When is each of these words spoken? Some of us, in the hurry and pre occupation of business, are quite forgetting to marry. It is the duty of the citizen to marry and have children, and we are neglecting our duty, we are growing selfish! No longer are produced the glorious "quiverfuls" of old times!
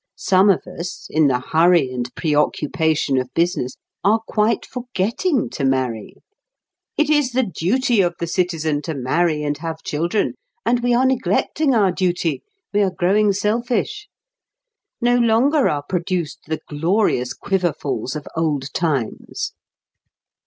Some 0.17 0.49
of 0.49 0.63
us, 0.65 1.05
in 1.11 1.27
the 1.27 1.39
hurry 1.39 1.91
and 1.91 2.09
pre 2.15 2.33
occupation 2.33 3.19
of 3.19 3.31
business, 3.35 3.75
are 4.03 4.19
quite 4.27 4.65
forgetting 4.65 5.47
to 5.51 5.63
marry. 5.63 6.15
It 6.97 7.07
is 7.07 7.33
the 7.33 7.43
duty 7.43 8.01
of 8.01 8.15
the 8.17 8.25
citizen 8.25 8.81
to 8.81 8.95
marry 8.95 9.43
and 9.43 9.55
have 9.59 9.83
children, 9.83 10.33
and 10.65 10.79
we 10.79 10.95
are 10.95 11.05
neglecting 11.05 11.75
our 11.75 11.91
duty, 11.91 12.41
we 12.73 12.81
are 12.81 12.89
growing 12.89 13.31
selfish! 13.31 14.07
No 15.01 15.17
longer 15.17 15.69
are 15.69 15.83
produced 15.87 16.45
the 16.47 16.61
glorious 16.67 17.35
"quiverfuls" 17.37 18.15
of 18.15 18.25
old 18.35 18.73
times! 18.73 19.53